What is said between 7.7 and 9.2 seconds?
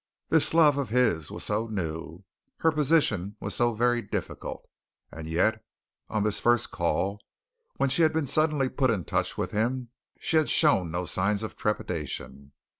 when she had been suddenly put in